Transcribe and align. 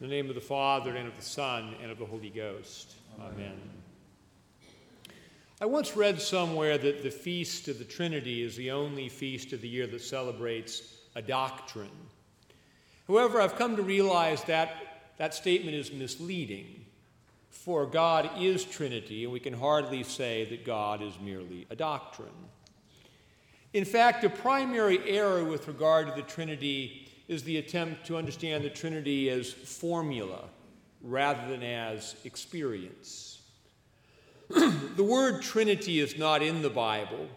In 0.00 0.08
the 0.08 0.14
name 0.14 0.30
of 0.30 0.34
the 0.34 0.40
Father, 0.40 0.96
and 0.96 1.06
of 1.06 1.14
the 1.14 1.22
Son, 1.22 1.74
and 1.82 1.90
of 1.90 1.98
the 1.98 2.06
Holy 2.06 2.30
Ghost. 2.30 2.94
Amen. 3.20 3.32
Amen. 3.34 3.60
I 5.60 5.66
once 5.66 5.94
read 5.94 6.22
somewhere 6.22 6.78
that 6.78 7.02
the 7.02 7.10
Feast 7.10 7.68
of 7.68 7.78
the 7.78 7.84
Trinity 7.84 8.42
is 8.42 8.56
the 8.56 8.70
only 8.70 9.10
feast 9.10 9.52
of 9.52 9.60
the 9.60 9.68
year 9.68 9.86
that 9.86 10.00
celebrates 10.00 10.94
a 11.16 11.20
doctrine. 11.20 11.90
However, 13.06 13.42
I've 13.42 13.56
come 13.56 13.76
to 13.76 13.82
realize 13.82 14.42
that 14.44 15.10
that 15.18 15.34
statement 15.34 15.76
is 15.76 15.92
misleading, 15.92 16.86
for 17.50 17.84
God 17.84 18.30
is 18.38 18.64
Trinity, 18.64 19.24
and 19.24 19.32
we 19.34 19.40
can 19.40 19.52
hardly 19.52 20.02
say 20.02 20.46
that 20.46 20.64
God 20.64 21.02
is 21.02 21.12
merely 21.20 21.66
a 21.68 21.76
doctrine. 21.76 22.30
In 23.74 23.84
fact, 23.84 24.22
the 24.22 24.30
primary 24.30 24.98
error 25.06 25.44
with 25.44 25.68
regard 25.68 26.06
to 26.06 26.14
the 26.14 26.22
Trinity 26.26 27.09
is 27.30 27.44
the 27.44 27.58
attempt 27.58 28.04
to 28.04 28.16
understand 28.16 28.64
the 28.64 28.68
Trinity 28.68 29.30
as 29.30 29.52
formula 29.52 30.44
rather 31.00 31.48
than 31.48 31.62
as 31.62 32.16
experience. 32.24 33.40
the 34.48 35.04
word 35.04 35.40
Trinity 35.40 36.00
is 36.00 36.18
not 36.18 36.42
in 36.42 36.60
the 36.60 36.68
Bible. 36.68 37.28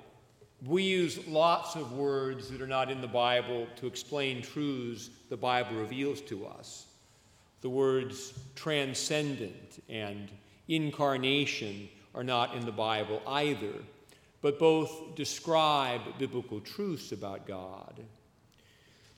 We 0.65 0.81
use 0.81 1.25
lots 1.27 1.75
of 1.75 1.93
words 1.93 2.49
that 2.49 2.59
are 2.59 2.67
not 2.67 2.89
in 2.89 3.01
the 3.01 3.07
Bible 3.07 3.67
to 3.75 3.85
explain 3.85 4.41
truths 4.41 5.11
the 5.29 5.37
Bible 5.37 5.75
reveals 5.75 6.21
to 6.21 6.47
us. 6.47 6.87
The 7.61 7.69
words 7.69 8.33
transcendent 8.55 9.83
and 9.89 10.27
incarnation 10.67 11.87
are 12.15 12.23
not 12.23 12.55
in 12.55 12.65
the 12.65 12.71
Bible 12.71 13.21
either 13.27 13.73
but 14.43 14.59
both 14.59 15.15
describe 15.15 16.01
biblical 16.19 16.59
truths 16.59 17.13
about 17.13 17.47
God. 17.47 17.93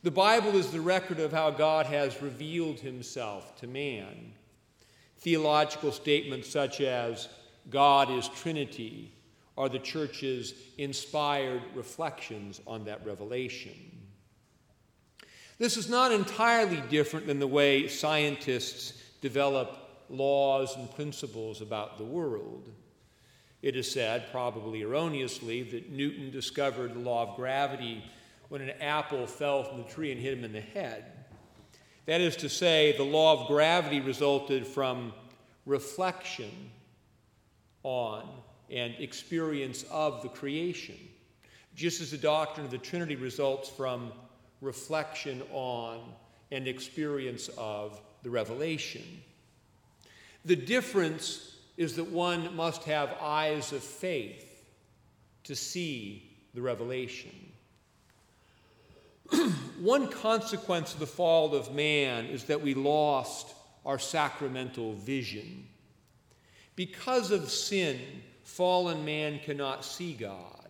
The 0.05 0.12
Bible 0.12 0.55
is 0.55 0.70
the 0.70 0.82
record 0.82 1.20
of 1.20 1.32
how 1.32 1.50
God 1.50 1.88
has 1.88 2.22
revealed 2.22 2.80
himself 2.80 3.55
to 3.62 3.66
man. 3.66 4.34
Theological 5.17 5.92
statements 5.92 6.48
such 6.48 6.80
as 6.80 7.28
God 7.72 8.11
is 8.11 8.28
Trinity 8.28 9.11
are 9.58 9.67
the 9.67 9.80
church's 9.80 10.53
inspired 10.78 11.64
reflections 11.73 12.61
on 12.67 12.86
that 12.86 13.03
revelation. 13.03 13.73
This 15.58 15.76
is 15.76 15.89
not 15.89 16.11
entirely 16.11 16.83
different 16.88 17.26
than 17.26 17.39
the 17.39 17.48
way 17.48 17.88
scientists 17.88 19.02
develop 19.22 20.06
laws 20.11 20.76
and 20.76 20.94
principles 20.94 21.61
about 21.61 21.98
the 21.98 22.03
world. 22.03 22.70
It 23.64 23.76
is 23.76 23.92
said, 23.92 24.26
probably 24.31 24.83
erroneously, 24.83 25.64
that 25.64 25.89
Newton 25.89 26.30
discovered 26.30 26.94
the 26.94 27.00
law 27.00 27.23
of 27.23 27.36
gravity 27.36 28.03
when 28.56 28.70
an 28.70 28.81
apple 28.81 29.28
fell 29.28 29.66
from 29.66 29.80
the 29.80 29.84
tree 29.84 30.14
and 30.14 30.22
hit 30.22 30.31
him 30.31 30.45
in 30.45 30.53
the 30.53 30.61
head. 30.61 31.03
That 32.06 32.22
is 32.22 32.38
to 32.38 32.48
say, 32.48 32.95
the 32.95 33.03
law 33.03 33.42
of 33.42 33.50
gravity 33.50 34.00
resulted 34.00 34.66
from 34.66 35.11
reflection 35.66 36.50
on 37.83 38.26
and 38.72 38.95
experience 38.98 39.83
of 39.92 40.22
the 40.22 40.30
creation, 40.30 40.95
just 41.76 42.00
as 42.00 42.11
the 42.11 42.17
doctrine 42.17 42.66
of 42.66 42.72
the 42.72 42.78
Trinity 42.78 43.17
results 43.17 43.67
from 43.67 44.14
reflection 44.61 45.44
on 45.52 46.00
and 46.50 46.66
experience 46.66 47.50
of 47.58 48.00
the 48.23 48.30
revelation. 48.30 49.03
The 50.45 50.56
difference 50.56 51.58
is 51.76 51.98
that 51.98 52.09
one 52.09 52.56
must 52.56 52.86
have 52.86 53.17
eyes 53.20 53.73
of 53.73 53.83
faith 53.83 54.64
to 55.44 55.58
see 55.58 56.38
the 56.53 56.61
revelation. 56.61 57.45
one 59.80 60.09
consequence 60.09 60.94
of 60.94 61.00
the 61.00 61.08
fall 61.08 61.56
of 61.56 61.73
man 61.73 62.26
is 62.26 62.45
that 62.45 62.62
we 62.62 62.73
lost 62.73 63.54
our 63.86 64.00
sacramental 64.00 64.94
vision. 64.94 65.67
Because 66.76 67.32
of 67.32 67.50
sin, 67.50 68.00
fallen 68.44 69.05
man 69.05 69.39
cannot 69.39 69.86
see 69.86 70.14
God. 70.14 70.70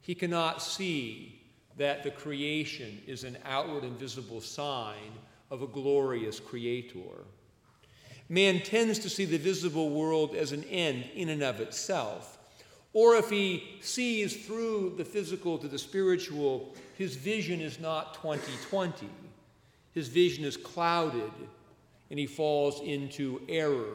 He 0.00 0.14
cannot 0.14 0.62
see 0.62 1.40
that 1.76 2.02
the 2.02 2.10
creation 2.10 3.00
is 3.06 3.24
an 3.24 3.36
outward 3.44 3.84
and 3.84 3.98
visible 3.98 4.40
sign 4.40 5.12
of 5.50 5.62
a 5.62 5.66
glorious 5.66 6.40
creator. 6.40 7.24
Man 8.28 8.60
tends 8.62 8.98
to 9.00 9.10
see 9.10 9.24
the 9.24 9.38
visible 9.38 9.90
world 9.90 10.34
as 10.34 10.52
an 10.52 10.64
end 10.64 11.04
in 11.14 11.28
and 11.28 11.42
of 11.42 11.60
itself. 11.60 12.38
Or 12.94 13.16
if 13.16 13.28
he 13.28 13.76
sees 13.80 14.46
through 14.46 14.94
the 14.96 15.04
physical 15.04 15.58
to 15.58 15.66
the 15.68 15.78
spiritual, 15.78 16.74
his 16.96 17.16
vision 17.16 17.60
is 17.60 17.80
not 17.80 18.14
2020. 18.14 19.08
His 19.92 20.08
vision 20.08 20.44
is 20.44 20.56
clouded, 20.56 21.32
and 22.10 22.18
he 22.18 22.26
falls 22.26 22.80
into 22.80 23.42
error 23.48 23.94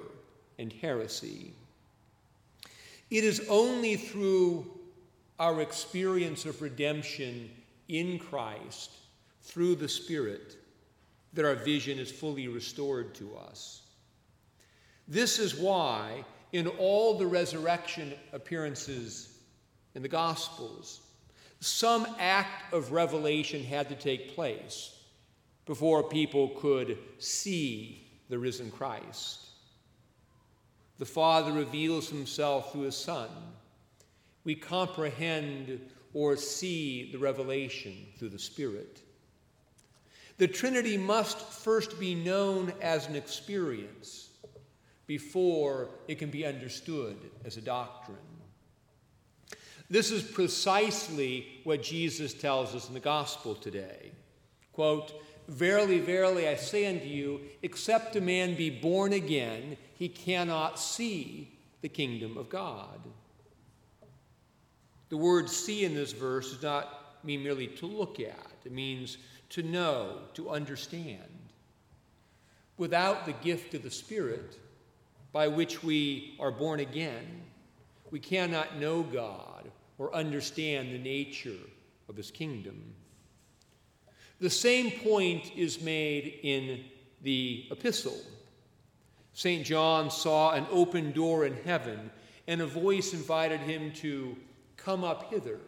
and 0.58 0.72
heresy. 0.72 1.54
It 3.10 3.24
is 3.24 3.46
only 3.50 3.96
through 3.96 4.70
our 5.40 5.62
experience 5.62 6.46
of 6.46 6.62
redemption 6.62 7.50
in 7.88 8.20
Christ, 8.20 8.92
through 9.42 9.76
the 9.76 9.88
Spirit, 9.88 10.58
that 11.34 11.46
our 11.46 11.56
vision 11.56 12.00
is 12.00 12.12
fully 12.12 12.50
restored 12.50 13.16
to 13.16 13.36
us. 13.38 13.84
This 15.08 15.40
is 15.40 15.56
why, 15.56 16.26
in 16.52 16.68
all 16.68 17.18
the 17.18 17.28
resurrection 17.28 18.14
appearances 18.34 19.38
in 19.96 20.02
the 20.02 20.08
Gospels, 20.08 21.02
some 21.60 22.08
act 22.20 22.74
of 22.74 22.92
revelation 22.92 23.64
had 23.64 23.90
to 23.90 23.96
take 23.96 24.36
place 24.36 24.96
before 25.66 26.04
people 26.04 26.50
could 26.50 26.98
see 27.18 28.08
the 28.30 28.40
risen 28.40 28.72
Christ. 28.72 29.46
The 30.98 31.06
Father 31.06 31.52
reveals 31.52 32.10
himself 32.10 32.72
through 32.72 32.82
his 32.82 32.96
Son. 32.96 33.30
We 34.44 34.56
comprehend 34.56 35.80
or 36.14 36.36
see 36.36 37.12
the 37.12 37.20
revelation 37.20 37.94
through 38.18 38.30
the 38.30 38.40
Spirit. 38.40 39.02
The 40.38 40.48
Trinity 40.48 40.98
must 40.98 41.38
first 41.38 42.00
be 42.00 42.16
known 42.16 42.74
as 42.82 43.08
an 43.08 43.16
experience 43.16 44.30
before 45.10 45.90
it 46.08 46.20
can 46.20 46.30
be 46.30 46.46
understood 46.46 47.18
as 47.44 47.58
a 47.58 47.62
doctrine. 47.62 48.16
This 49.90 50.12
is 50.12 50.22
precisely 50.22 51.48
what 51.64 51.82
Jesus 51.82 52.32
tells 52.32 52.76
us 52.76 52.88
in 52.88 52.94
the 52.94 53.00
gospel 53.00 53.56
today. 53.56 54.12
Quote, 54.72 55.20
Verily, 55.48 55.98
verily, 55.98 56.48
I 56.48 56.54
say 56.54 56.86
unto 56.86 57.08
you, 57.08 57.42
except 57.64 58.18
a 58.18 58.22
man 58.22 58.54
be 58.54 58.70
born 58.70 59.14
again, 59.14 59.78
he 59.96 60.10
cannot 60.10 60.80
see 60.80 61.58
the 61.82 61.90
kingdom 61.90 62.38
of 62.38 62.48
God. 62.48 63.00
The 65.10 65.18
word 65.18 65.50
see 65.50 65.86
in 65.86 65.96
this 65.96 66.12
verse 66.12 66.54
does 66.54 66.62
not 66.62 67.26
mean 67.26 67.42
merely 67.42 67.66
to 67.66 67.88
look 67.88 68.20
at, 68.20 68.52
it 68.64 68.72
means 68.72 69.18
to 69.50 69.64
know, 69.64 70.20
to 70.36 70.52
understand. 70.52 71.50
Without 72.78 73.26
the 73.26 73.34
gift 73.34 73.74
of 73.74 73.82
the 73.82 73.90
Spirit, 73.90 74.60
by 75.32 75.48
which 75.48 75.84
we 75.84 76.36
are 76.40 76.52
born 76.52 76.80
again, 76.80 77.44
we 78.12 78.20
cannot 78.20 78.80
know 78.80 79.04
God 79.04 79.70
or 79.98 80.14
understand 80.16 80.92
the 80.92 80.98
nature 80.98 81.60
of 82.08 82.16
his 82.16 82.32
kingdom. 82.32 82.94
The 84.40 84.50
same 84.50 84.92
point 84.92 85.52
is 85.56 85.82
made 85.82 86.40
in 86.44 86.86
the 87.22 87.68
epistle. 87.72 88.18
St. 89.34 89.66
John 89.66 90.10
saw 90.10 90.52
an 90.52 90.66
open 90.72 91.12
door 91.12 91.46
in 91.46 91.56
heaven, 91.64 92.10
and 92.48 92.62
a 92.62 92.66
voice 92.66 93.14
invited 93.14 93.60
him 93.60 93.92
to 93.96 94.36
come 94.78 95.04
up 95.04 95.32
hither. 95.32 95.60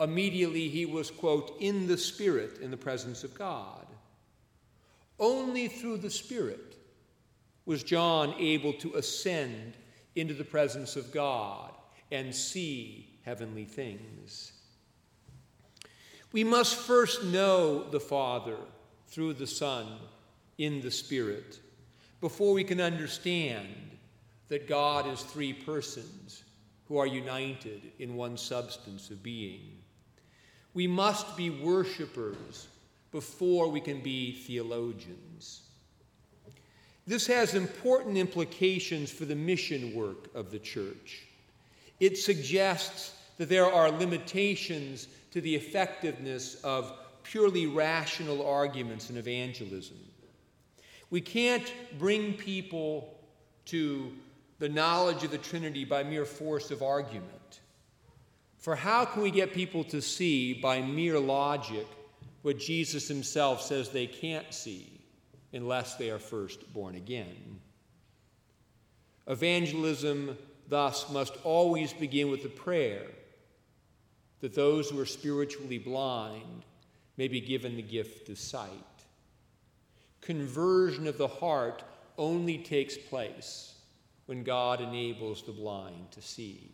Immediately 0.00 0.68
he 0.68 0.86
was, 0.86 1.10
quote, 1.10 1.56
in 1.60 1.86
the 1.86 1.98
Spirit 1.98 2.58
in 2.60 2.70
the 2.70 2.76
presence 2.76 3.24
of 3.24 3.34
God. 3.34 3.86
Only 5.18 5.68
through 5.68 5.98
the 5.98 6.10
Spirit 6.10 6.76
was 7.66 7.82
John 7.82 8.34
able 8.38 8.72
to 8.74 8.94
ascend 8.94 9.74
into 10.14 10.34
the 10.34 10.44
presence 10.44 10.96
of 10.96 11.12
God 11.12 11.72
and 12.10 12.34
see 12.34 13.18
heavenly 13.24 13.64
things. 13.64 14.52
We 16.32 16.44
must 16.44 16.76
first 16.76 17.24
know 17.24 17.88
the 17.90 18.00
Father 18.00 18.56
through 19.08 19.34
the 19.34 19.46
Son 19.46 19.86
in 20.58 20.80
the 20.80 20.90
Spirit 20.90 21.60
before 22.20 22.52
we 22.52 22.64
can 22.64 22.80
understand 22.80 23.68
that 24.48 24.68
God 24.68 25.06
is 25.06 25.22
three 25.22 25.52
persons 25.52 26.44
who 26.86 26.98
are 26.98 27.06
united 27.06 27.82
in 27.98 28.16
one 28.16 28.36
substance 28.36 29.10
of 29.10 29.22
being. 29.22 29.78
We 30.74 30.86
must 30.86 31.36
be 31.36 31.50
worshipers 31.50 32.68
before 33.10 33.68
we 33.68 33.80
can 33.80 34.00
be 34.00 34.32
theologians. 34.32 35.62
This 37.06 37.26
has 37.26 37.54
important 37.54 38.16
implications 38.16 39.10
for 39.10 39.26
the 39.26 39.34
mission 39.34 39.94
work 39.94 40.34
of 40.34 40.50
the 40.50 40.58
church. 40.58 41.26
It 42.00 42.16
suggests 42.16 43.14
that 43.36 43.48
there 43.48 43.70
are 43.70 43.90
limitations 43.90 45.08
to 45.32 45.40
the 45.40 45.54
effectiveness 45.54 46.54
of 46.62 46.92
purely 47.22 47.66
rational 47.66 48.46
arguments 48.46 49.10
in 49.10 49.16
evangelism. 49.16 49.98
We 51.10 51.20
can't 51.20 51.72
bring 51.98 52.34
people 52.34 53.14
to 53.66 54.12
the 54.58 54.68
knowledge 54.68 55.24
of 55.24 55.30
the 55.30 55.38
Trinity 55.38 55.84
by 55.84 56.02
mere 56.04 56.24
force 56.24 56.70
of 56.70 56.82
argument. 56.82 57.60
For 58.58 58.74
how 58.74 59.04
can 59.04 59.22
we 59.22 59.30
get 59.30 59.52
people 59.52 59.84
to 59.84 60.00
see 60.00 60.54
by 60.54 60.80
mere 60.80 61.18
logic 61.18 61.86
what 62.42 62.58
Jesus 62.58 63.08
himself 63.08 63.60
says 63.60 63.90
they 63.90 64.06
can't 64.06 64.52
see 64.54 64.93
unless 65.54 65.94
they 65.94 66.10
are 66.10 66.18
first 66.18 66.72
born 66.72 66.94
again? 66.94 67.60
Evangelism, 69.26 70.36
thus, 70.68 71.10
must 71.10 71.36
always 71.44 71.92
begin 71.92 72.30
with 72.30 72.42
the 72.42 72.48
prayer 72.48 73.06
that 74.40 74.54
those 74.54 74.90
who 74.90 75.00
are 75.00 75.06
spiritually 75.06 75.78
blind 75.78 76.64
may 77.16 77.28
be 77.28 77.40
given 77.40 77.76
the 77.76 77.82
gift 77.82 78.28
of 78.28 78.38
sight. 78.38 78.68
Conversion 80.20 81.06
of 81.06 81.16
the 81.16 81.28
heart 81.28 81.82
only 82.18 82.58
takes 82.58 82.96
place 82.98 83.74
when 84.26 84.42
God 84.42 84.80
enables 84.80 85.42
the 85.42 85.52
blind 85.52 86.10
to 86.12 86.22
see. 86.22 86.70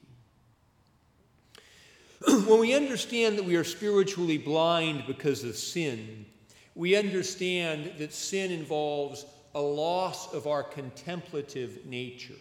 when 2.26 2.60
we 2.60 2.74
understand 2.74 3.38
that 3.38 3.44
we 3.44 3.56
are 3.56 3.64
spiritually 3.64 4.38
blind 4.38 5.04
because 5.06 5.44
of 5.44 5.56
sin, 5.56 6.26
we 6.74 6.96
understand 6.96 7.92
that 7.98 8.12
sin 8.12 8.50
involves 8.50 9.26
a 9.54 9.60
loss 9.60 10.32
of 10.32 10.46
our 10.46 10.62
contemplative 10.62 11.84
nature. 11.86 12.34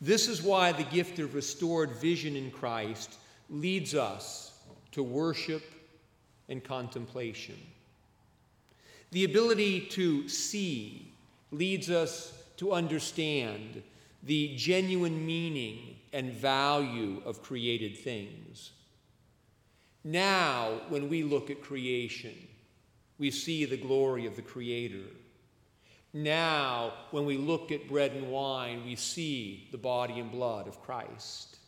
This 0.00 0.28
is 0.28 0.42
why 0.42 0.72
the 0.72 0.84
gift 0.84 1.18
of 1.18 1.34
restored 1.34 1.90
vision 1.96 2.34
in 2.36 2.50
Christ 2.50 3.18
leads 3.50 3.94
us 3.94 4.58
to 4.92 5.02
worship 5.02 5.62
and 6.48 6.64
contemplation. 6.64 7.56
The 9.10 9.24
ability 9.24 9.80
to 9.90 10.28
see 10.28 11.12
leads 11.50 11.90
us 11.90 12.32
to 12.56 12.72
understand 12.72 13.82
the 14.22 14.54
genuine 14.56 15.26
meaning 15.26 15.96
and 16.12 16.32
value 16.32 17.22
of 17.24 17.42
created 17.42 17.96
things. 17.96 18.72
Now, 20.04 20.80
when 20.88 21.08
we 21.08 21.22
look 21.22 21.50
at 21.50 21.62
creation, 21.62 22.34
we 23.20 23.30
see 23.30 23.66
the 23.66 23.76
glory 23.76 24.26
of 24.26 24.34
the 24.34 24.42
Creator. 24.42 25.04
Now, 26.12 26.94
when 27.12 27.26
we 27.26 27.36
look 27.36 27.70
at 27.70 27.86
bread 27.86 28.12
and 28.12 28.32
wine, 28.32 28.82
we 28.84 28.96
see 28.96 29.68
the 29.70 29.78
body 29.78 30.18
and 30.18 30.32
blood 30.32 30.66
of 30.66 30.82
Christ. 30.82 31.58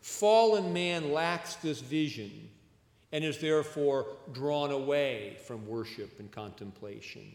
Fallen 0.00 0.72
man 0.72 1.12
lacks 1.12 1.56
this 1.56 1.80
vision 1.80 2.50
and 3.12 3.24
is 3.24 3.38
therefore 3.38 4.06
drawn 4.32 4.70
away 4.70 5.38
from 5.46 5.66
worship 5.66 6.20
and 6.20 6.30
contemplation. 6.30 7.34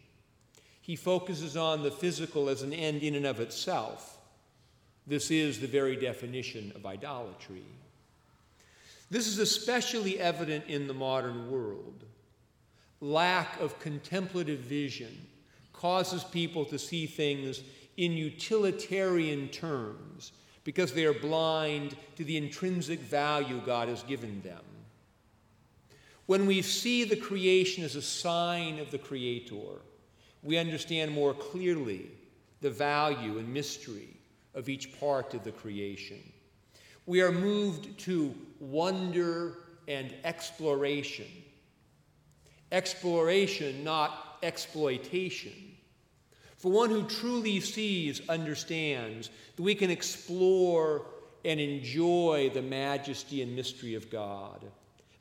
He 0.80 0.96
focuses 0.96 1.58
on 1.58 1.82
the 1.82 1.92
physical 1.92 2.48
as 2.48 2.62
an 2.62 2.72
end 2.72 3.02
in 3.02 3.16
and 3.16 3.26
of 3.26 3.40
itself. 3.40 4.20
This 5.08 5.32
is 5.32 5.60
the 5.60 5.68
very 5.68 5.96
definition 5.96 6.72
of 6.76 6.86
idolatry. 6.86 7.66
This 9.10 9.28
is 9.28 9.40
especially 9.40 10.20
evident 10.20 10.66
in 10.68 10.88
the 10.88 10.94
modern 10.94 11.52
world. 11.52 12.06
Lack 13.06 13.62
of 13.62 13.80
contemplative 13.80 14.62
vision 14.62 15.16
causes 15.74 16.24
people 16.24 16.66
to 16.66 16.80
see 16.80 17.06
things 17.06 17.62
in 17.98 18.14
utilitarian 18.14 19.48
terms 19.50 20.32
because 20.64 20.92
they 20.92 21.06
are 21.06 21.14
blind 21.14 21.96
to 22.16 22.24
the 22.24 22.36
intrinsic 22.36 23.00
value 23.00 23.62
God 23.64 23.90
has 23.90 24.02
given 24.02 24.42
them. 24.42 24.64
When 26.26 26.48
we 26.48 26.64
see 26.64 27.04
the 27.04 27.16
creation 27.16 27.84
as 27.84 27.96
a 27.96 28.02
sign 28.02 28.80
of 28.80 28.90
the 28.90 28.98
Creator, 28.98 29.84
we 30.42 30.58
understand 30.58 31.12
more 31.12 31.36
clearly 31.36 32.08
the 32.62 32.72
value 32.72 33.38
and 33.38 33.54
mystery 33.54 34.18
of 34.56 34.68
each 34.68 35.00
part 35.00 35.36
of 35.36 35.44
the 35.44 35.52
creation. 35.52 36.24
We 37.06 37.22
are 37.22 37.32
moved 37.32 38.00
to 38.00 38.34
wonder 38.60 39.58
and 39.88 40.12
exploration. 40.24 41.28
Exploration, 42.76 43.86
not 43.86 44.38
exploitation. 44.44 45.54
For 46.58 46.70
one 46.70 46.90
who 46.90 47.04
truly 47.08 47.62
sees 47.62 48.28
understands 48.28 49.30
that 49.56 49.64
we 49.64 49.76
can 49.76 49.90
explore 49.90 51.06
and 51.46 51.58
enjoy 51.58 52.52
the 52.54 52.62
majesty 52.62 53.42
and 53.42 53.56
mystery 53.56 53.96
of 53.96 54.10
God, 54.10 54.66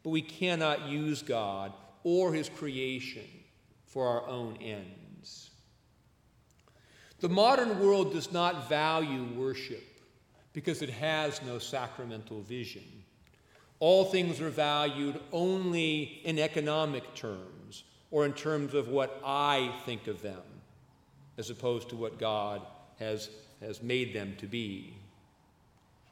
but 0.03 0.11
we 0.11 0.21
cannot 0.21 0.89
use 0.89 1.23
God 1.23 1.73
or 2.03 2.33
His 2.33 2.49
creation 2.49 3.29
for 3.87 4.05
our 4.09 4.27
own 4.27 4.57
ends. 4.61 5.51
The 7.21 7.29
modern 7.29 7.79
world 7.79 8.15
does 8.15 8.33
not 8.33 8.69
value 8.69 9.29
worship 9.37 9.85
because 10.53 10.83
it 10.83 10.91
has 10.91 11.41
no 11.43 11.61
sacramental 11.61 12.41
vision. 12.41 12.83
All 13.85 14.07
things 14.07 14.41
are 14.41 14.49
valued 14.49 15.21
only 15.31 16.23
in 16.25 16.39
economic 16.39 17.15
terms 17.15 17.85
or 18.11 18.25
in 18.25 18.33
terms 18.33 18.73
of 18.73 18.89
what 18.89 19.21
I 19.23 19.75
think 19.85 20.07
of 20.07 20.23
them 20.23 20.41
as 21.37 21.51
opposed 21.51 21.91
to 21.91 21.97
what 21.97 22.19
God 22.19 22.63
has, 22.99 23.29
has 23.61 23.83
made 23.83 24.15
them 24.15 24.37
to 24.39 24.47
be. 24.47 24.95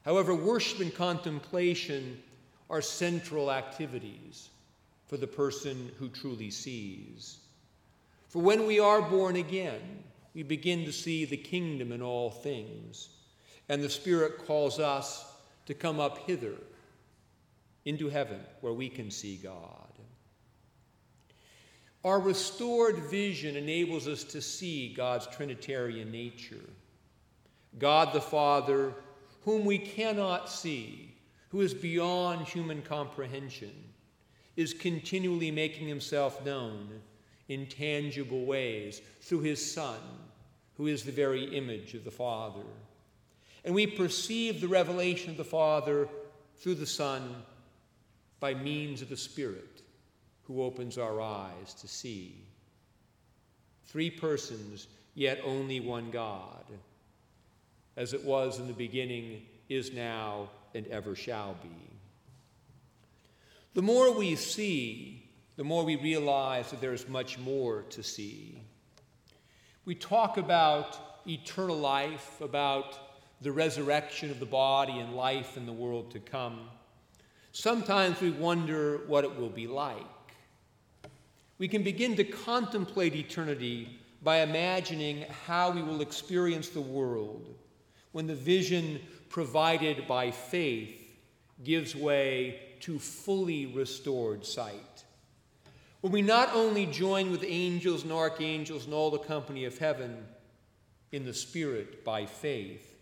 However, 0.04 0.34
worship 0.34 0.80
and 0.80 0.94
contemplation 0.94 2.22
are 2.68 2.82
central 2.82 3.50
activities 3.50 4.50
for 5.06 5.16
the 5.16 5.26
person 5.26 5.92
who 5.98 6.10
truly 6.10 6.50
sees. 6.50 7.38
For 8.28 8.42
when 8.42 8.66
we 8.66 8.80
are 8.80 9.00
born 9.00 9.36
again, 9.36 10.04
we 10.34 10.42
begin 10.42 10.84
to 10.84 10.92
see 10.92 11.24
the 11.24 11.38
kingdom 11.38 11.90
in 11.90 12.02
all 12.02 12.30
things, 12.30 13.08
and 13.70 13.82
the 13.82 13.88
Spirit 13.88 14.44
calls 14.46 14.78
us 14.78 15.24
to 15.64 15.72
come 15.72 16.00
up 16.00 16.18
hither 16.26 16.56
into 17.84 18.08
heaven 18.08 18.40
where 18.60 18.72
we 18.72 18.88
can 18.88 19.10
see 19.10 19.36
God. 19.36 19.88
Our 22.04 22.18
restored 22.18 22.96
vision 22.96 23.56
enables 23.56 24.08
us 24.08 24.24
to 24.24 24.42
see 24.42 24.92
God's 24.92 25.26
Trinitarian 25.28 26.10
nature. 26.10 26.68
God 27.78 28.12
the 28.12 28.20
Father, 28.20 28.92
whom 29.44 29.64
we 29.64 29.78
cannot 29.78 30.50
see, 30.50 31.14
who 31.50 31.60
is 31.60 31.74
beyond 31.74 32.46
human 32.46 32.82
comprehension, 32.82 33.72
is 34.56 34.74
continually 34.74 35.50
making 35.50 35.86
himself 35.86 36.44
known 36.44 36.88
in 37.48 37.66
tangible 37.66 38.44
ways 38.44 39.00
through 39.20 39.40
his 39.40 39.72
Son, 39.72 39.98
who 40.76 40.86
is 40.88 41.04
the 41.04 41.12
very 41.12 41.44
image 41.56 41.94
of 41.94 42.04
the 42.04 42.10
Father. 42.10 42.64
And 43.64 43.74
we 43.74 43.86
perceive 43.86 44.60
the 44.60 44.68
revelation 44.68 45.30
of 45.30 45.36
the 45.36 45.44
Father 45.44 46.08
through 46.56 46.74
the 46.76 46.86
Son 46.86 47.42
by 48.42 48.52
means 48.54 49.02
of 49.02 49.08
the 49.08 49.16
Spirit 49.16 49.82
who 50.42 50.64
opens 50.64 50.98
our 50.98 51.20
eyes 51.20 51.74
to 51.74 51.86
see. 51.86 52.44
Three 53.86 54.10
persons, 54.10 54.88
yet 55.14 55.40
only 55.44 55.78
one 55.78 56.10
God, 56.10 56.64
as 57.96 58.12
it 58.14 58.24
was 58.24 58.58
in 58.58 58.66
the 58.66 58.72
beginning, 58.72 59.42
is 59.68 59.92
now, 59.92 60.50
and 60.74 60.88
ever 60.88 61.14
shall 61.14 61.54
be. 61.62 61.68
The 63.74 63.82
more 63.82 64.12
we 64.12 64.34
see, 64.34 65.30
the 65.56 65.62
more 65.62 65.84
we 65.84 65.94
realize 65.94 66.72
that 66.72 66.80
there 66.80 66.92
is 66.92 67.08
much 67.08 67.38
more 67.38 67.82
to 67.90 68.02
see. 68.02 68.60
We 69.84 69.94
talk 69.94 70.36
about 70.36 71.28
eternal 71.28 71.78
life, 71.78 72.40
about 72.40 72.98
the 73.40 73.52
resurrection 73.52 74.32
of 74.32 74.40
the 74.40 74.46
body 74.46 74.98
and 74.98 75.14
life 75.14 75.56
in 75.56 75.64
the 75.64 75.72
world 75.72 76.10
to 76.10 76.18
come. 76.18 76.68
Sometimes 77.52 78.20
we 78.20 78.30
wonder 78.30 78.98
what 79.06 79.24
it 79.24 79.36
will 79.36 79.50
be 79.50 79.66
like 79.66 80.06
we 81.62 81.68
can 81.68 81.84
begin 81.84 82.16
to 82.16 82.24
contemplate 82.24 83.14
eternity 83.14 84.00
by 84.20 84.38
imagining 84.38 85.24
how 85.46 85.70
we 85.70 85.80
will 85.80 86.00
experience 86.00 86.68
the 86.70 86.80
world 86.80 87.54
when 88.10 88.26
the 88.26 88.34
vision 88.34 89.00
provided 89.28 90.08
by 90.08 90.28
faith 90.32 91.14
gives 91.62 91.94
way 91.94 92.58
to 92.80 92.98
fully 92.98 93.66
restored 93.66 94.44
sight. 94.44 95.04
When 96.00 96.12
we 96.12 96.20
not 96.20 96.52
only 96.52 96.84
join 96.86 97.30
with 97.30 97.44
angels 97.46 98.02
and 98.02 98.10
archangels 98.10 98.86
and 98.86 98.92
all 98.92 99.12
the 99.12 99.18
company 99.18 99.64
of 99.64 99.78
heaven 99.78 100.26
in 101.12 101.24
the 101.24 101.32
Spirit 101.32 102.04
by 102.04 102.26
faith, 102.26 102.98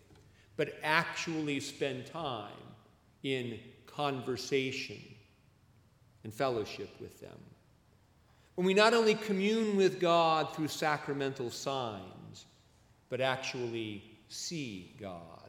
but 0.59 0.79
actually 0.83 1.61
spend 1.61 2.05
time 2.05 2.53
in 3.23 3.59
conversation 3.87 5.01
and 6.25 6.33
fellowship 6.33 6.91
with 7.01 7.21
them 7.21 7.39
when 8.55 8.67
we 8.67 8.75
not 8.75 8.93
only 8.93 9.15
commune 9.15 9.77
with 9.77 10.01
God 10.01 10.55
through 10.55 10.69
sacramental 10.69 11.51
signs, 11.51 12.45
but 13.09 13.21
actually 13.21 14.05
see 14.29 14.95
God. 15.01 15.49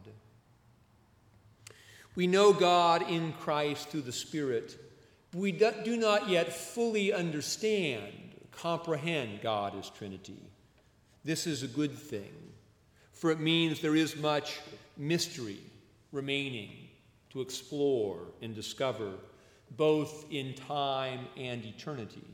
We 2.16 2.25
know 2.25 2.54
God 2.54 3.10
in 3.10 3.34
Christ 3.34 3.90
through 3.90 4.04
the 4.04 4.13
Spirit, 4.13 4.78
but 5.32 5.42
we 5.42 5.51
do 5.51 5.98
not 5.98 6.30
yet 6.30 6.54
fully 6.54 7.12
understand 7.12 8.13
comprehend 8.51 9.42
God 9.42 9.75
as 9.78 9.90
Trinity. 9.90 10.42
This 11.25 11.48
is 11.48 11.63
a 11.63 11.68
good 11.68 11.94
thing, 11.94 12.32
for 13.12 13.32
it 13.32 13.40
means 13.40 13.82
there 13.82 13.96
is 13.96 14.16
much 14.16 14.60
mystery 14.98 15.60
remaining 16.12 16.80
to 17.31 17.41
explore 17.41 18.19
and 18.41 18.53
discover, 18.53 19.13
both 19.77 20.25
in 20.31 20.53
time 20.53 21.27
and 21.38 21.63
eternity. 21.65 22.27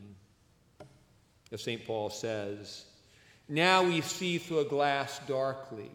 As 1.52 1.62
St. 1.62 1.86
Paul 1.86 2.10
says, 2.10 2.86
now 3.48 3.84
we 3.84 4.02
see 4.02 4.38
through 4.38 4.60
a 4.60 4.66
glass 4.66 5.20
darkly, 5.28 5.92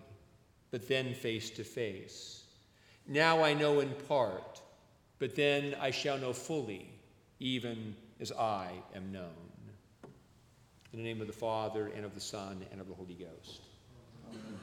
but 0.71 0.89
then 0.89 1.15
face 1.15 1.51
to 1.51 1.65
face. 1.65 2.45
Now 3.07 3.43
I 3.43 3.53
know 3.53 3.81
in 3.81 3.91
part, 4.09 4.63
but 5.19 5.35
then 5.35 5.77
I 5.81 5.91
shall 5.91 6.17
know 6.17 6.33
fully, 6.33 6.89
even 7.41 7.95
as 8.21 8.33
I 8.33 8.71
am 8.95 9.13
known. 9.13 9.29
In 10.93 10.99
the 10.99 11.05
name 11.05 11.21
of 11.21 11.27
the 11.27 11.33
Father, 11.33 11.91
and 11.95 12.05
of 12.05 12.15
the 12.15 12.21
Son, 12.21 12.65
and 12.71 12.81
of 12.81 12.89
the 12.89 12.95
Holy 12.95 13.15
Ghost. 13.15 13.63
Amen. 14.31 14.62